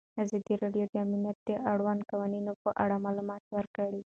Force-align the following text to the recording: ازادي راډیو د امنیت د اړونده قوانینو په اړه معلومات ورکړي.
ازادي 0.23 0.53
راډیو 0.63 0.85
د 0.89 0.93
امنیت 1.05 1.37
د 1.47 1.49
اړونده 1.71 2.05
قوانینو 2.11 2.51
په 2.63 2.69
اړه 2.83 2.95
معلومات 3.05 3.43
ورکړي. 3.55 4.01